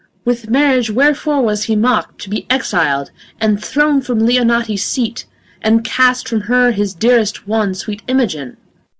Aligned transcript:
MOTHER. 0.01 0.21
With 0.25 0.49
marriage 0.49 0.89
wherefore 0.89 1.43
was 1.43 1.65
he 1.65 1.75
mock'd, 1.75 2.19
To 2.21 2.29
be 2.31 2.47
exil'd 2.49 3.11
and 3.39 3.63
thrown 3.63 4.01
From 4.01 4.17
Leonati 4.25 4.75
seat 4.75 5.27
and 5.61 5.83
cast 5.83 6.27
From 6.27 6.41
her 6.41 6.71
his 6.71 6.95
dearest 6.95 7.47
one, 7.47 7.75
Sweet 7.75 8.01
Imogen? 8.07 8.57